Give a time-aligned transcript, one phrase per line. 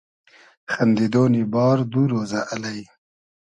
[0.71, 2.77] خئندیدۉنی بار دو رۉزۂ الݷ